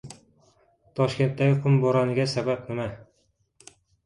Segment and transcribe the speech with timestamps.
[0.99, 2.89] Toshkentdagi qum bo‘roniga sababi nima?